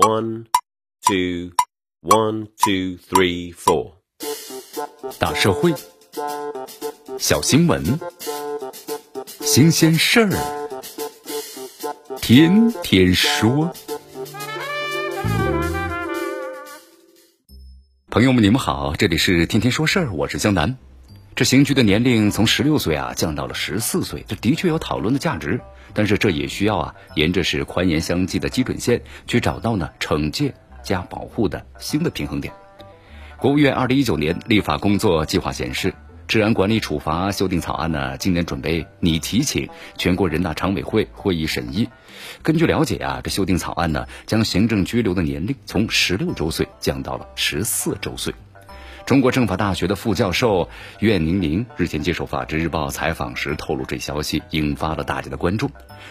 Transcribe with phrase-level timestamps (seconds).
[0.00, 0.46] One,
[1.06, 1.52] two,
[2.00, 3.96] one, two, three, four。
[5.18, 5.74] 大社会，
[7.18, 8.00] 小新闻，
[9.42, 10.30] 新鲜事儿，
[12.16, 13.70] 天天说。
[18.08, 20.78] 朋友们，你们好，这里是天天说事儿，我是江南。
[21.36, 25.60] 这刑拘的年龄从十六岁啊降到了十四岁，这的确有讨论的价值。
[25.94, 32.52] 但是这也需要啊，沿着是宽严相济的基准线去找到呢惩戒加保护的新的平衡点。
[33.38, 35.94] 国务院二零一九年立法工作计划显示，
[36.28, 41.88] 治安管理处罚修订草案呢，今年准备拟提请全国人大常委会会议审议。
[42.42, 48.34] 根据了解啊，这修订草案呢，将行政拘留的年龄从十六周岁降到了十四周岁。
[49.06, 50.68] 中国政法大学的副教授
[51.00, 55.70] 苑宁宁日前接受《法制日报》采访时透露，这消息引发了大家的关注。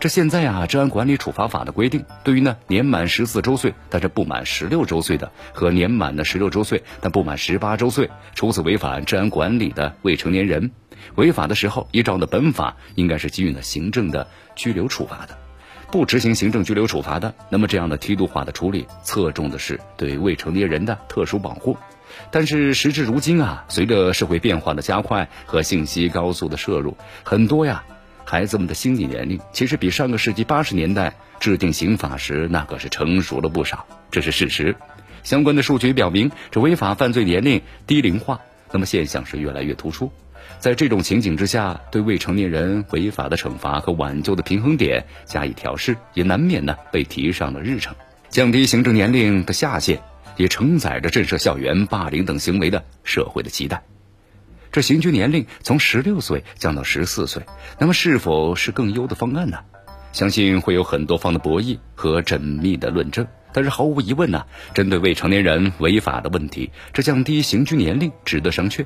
[0.00, 10.72] 这现在啊，《治安管理处罚法》的规定，对于呢年满十四周岁但是不满十六周岁的，和年满的十六周岁但不满十八周岁，初次违反治安管理的未成年人，
[11.14, 15.38] 违法的时候，依照的本法应该是给予呢行政的拘留处罚的。
[15.92, 21.76] 不执行行政拘留处罚的，那么这样的梯度化的处理，侧重的是对未成年人的特殊保护。
[22.30, 27.84] 但是时至如今啊，随着社会变化的加快和信息高速的摄入，很多呀
[28.24, 34.76] 孩子们的心理年龄其实比上个世纪八十年代制定刑法时那可是成熟了不少，这是事实。
[35.22, 38.40] 相关的数据表明，这违法犯罪年龄低龄化，
[38.72, 40.10] 那么现象是越来越突出。
[40.58, 47.94] 在这种情景之下，对未成年人违法的惩罚和挽救的平衡点加以调试，也难免呢被提上了日程，
[48.28, 50.00] 降低行政年龄的下限。
[50.36, 53.82] 也承载着震慑校园霸凌等行为的社会的期待。
[54.72, 57.42] 这刑拘年龄从十六岁降到十四岁，
[57.78, 59.58] 那么是否是更优的方案呢？
[60.12, 63.26] 相信会有很多方的博弈和缜密的论证。
[63.52, 68.84] 但是毫无疑问呢，针对未成年人违法的问题，这降低刑拘年龄值得商榷。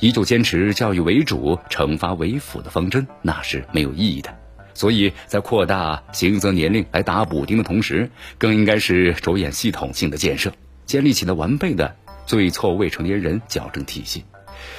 [0.00, 4.36] 依旧坚持教育为主、惩罚为辅的方针，那是没有意义的。
[4.74, 10.52] 所以在扩大刑责年龄来打补丁的同时，更应该是着眼系统性的建设。
[10.90, 11.94] 建立起了完备的
[12.26, 14.24] 罪错未成年人矫正体系。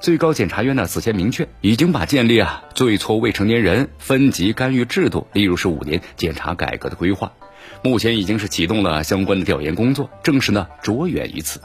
[0.00, 7.32] 最高检察院呢此前明确，已经把建立啊罪错未成年人分级干预制度列入是五年检察改革的规划。
[7.82, 11.58] 目前已经是启动了相关的调研工作，正是呢着眼于此。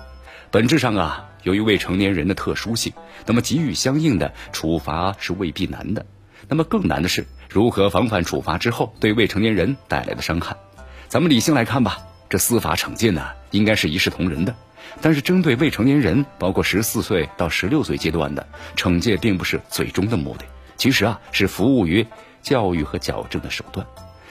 [0.51, 2.93] 本质上啊，由于未成年人的特殊性，
[3.25, 6.05] 那么给予相应的处罚是未必难的。
[6.47, 10.55] 那么更难的是如何防范处罚之后对未成年人带来的伤害。
[11.09, 11.97] 咱们理性来看吧。
[12.29, 14.55] 这司法惩戒呢，应该是一视同仁的，
[15.01, 20.45] 但是针对未成年人，包括十四岁到十六岁阶段的惩戒，并不是最终的目的，
[20.77, 22.05] 其实啊，是服务于
[22.41, 23.85] 教育和矫正的手段。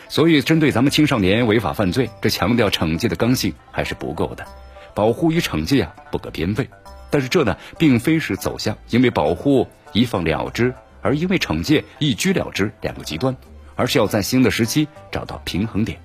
[0.09, 4.47] 所以，针对咱们青少年违法犯罪，这强调惩戒的刚性还是不够的，
[4.95, 6.69] 保护与惩戒啊不可偏废。
[7.11, 13.37] 但是这呢，并非是走向因为保护一放了之，而因为惩戒一拘了之两个极端，
[13.77, 16.01] 而是要在新的时期找到平衡点。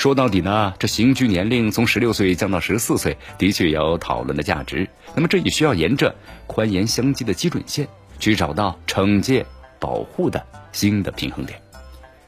[0.00, 4.88] 说到底呢，这刑拘年龄从十六岁降到十四岁，的确有讨论的价值。
[5.14, 6.16] 那么这也需要沿着
[6.46, 7.86] 宽严相济的基准线，
[8.18, 9.44] 去找到惩戒
[9.78, 11.60] 保护的新的平衡点。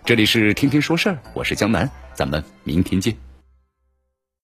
[0.04, 3.16] 这里是天天说事儿，我是江南，咱们明天见。